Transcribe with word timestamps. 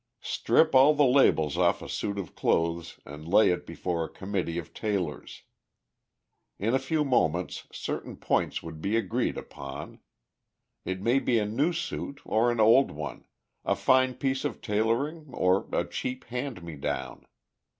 Strip 0.23 0.73
all 0.73 0.95
the 0.95 1.05
labels 1.05 1.57
off 1.59 1.83
a 1.83 1.87
suit 1.87 2.17
of 2.17 2.33
clothes 2.33 2.99
and 3.05 3.27
lay 3.31 3.51
it 3.51 3.67
before 3.67 4.03
a 4.03 4.09
committee 4.09 4.57
of 4.57 4.73
tailors. 4.73 5.43
In 6.57 6.73
a 6.73 6.79
few 6.79 7.05
moments 7.05 7.67
certain 7.71 8.17
points 8.17 8.63
would 8.63 8.81
be 8.81 8.95
agreed 8.95 9.37
upon. 9.37 9.99
It 10.85 11.03
may 11.03 11.19
be 11.19 11.37
a 11.37 11.45
new 11.45 11.71
suit, 11.71 12.19
or 12.25 12.49
an 12.49 12.59
old 12.59 12.89
one, 12.89 13.27
a 13.63 13.75
fine 13.75 14.15
piece 14.15 14.43
of 14.43 14.59
tailoring, 14.59 15.31
or 15.35 15.69
a 15.71 15.85
cheap 15.87 16.23
hand 16.23 16.63
me 16.63 16.77
down. 16.77 17.27